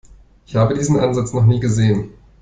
Ich 0.47 0.55
habe 0.55 0.73
diesen 0.73 0.97
Ansatz 0.99 1.31
noch 1.31 1.45
nie 1.45 1.59
gesehen. 1.59 2.11